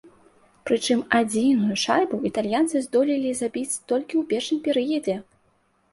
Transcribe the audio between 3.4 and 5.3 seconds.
забіць толькі ў першым перыядзе.